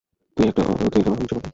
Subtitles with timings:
[0.37, 1.39] তুই একজন অহিংসবাদী!